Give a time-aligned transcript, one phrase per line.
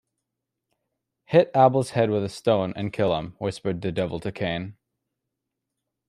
[1.25, 4.75] "Hit Abel's head with a stone and kill him", whispered the devil to Cain.